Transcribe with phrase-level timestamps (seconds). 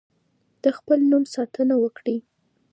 [0.63, 2.17] د خپل نوم ساتنه وکړئ.